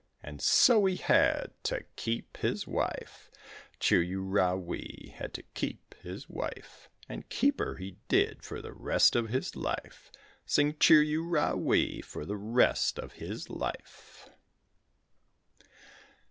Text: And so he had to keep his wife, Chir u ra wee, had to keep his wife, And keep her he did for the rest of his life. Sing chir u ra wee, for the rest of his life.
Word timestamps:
And 0.23 0.41
so 0.41 0.85
he 0.85 0.95
had 0.95 1.51
to 1.61 1.83
keep 1.95 2.37
his 2.37 2.65
wife, 2.65 3.29
Chir 3.79 4.01
u 4.03 4.23
ra 4.23 4.55
wee, 4.55 5.13
had 5.19 5.31
to 5.35 5.43
keep 5.53 5.93
his 6.01 6.27
wife, 6.27 6.89
And 7.07 7.29
keep 7.29 7.59
her 7.59 7.75
he 7.75 7.97
did 8.07 8.41
for 8.41 8.63
the 8.63 8.73
rest 8.73 9.15
of 9.15 9.29
his 9.29 9.55
life. 9.55 10.11
Sing 10.43 10.73
chir 10.79 11.05
u 11.05 11.23
ra 11.23 11.53
wee, 11.53 12.01
for 12.01 12.25
the 12.25 12.35
rest 12.35 12.97
of 12.97 13.13
his 13.21 13.47
life. 13.51 14.27